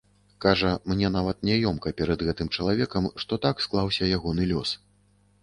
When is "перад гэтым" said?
1.99-2.47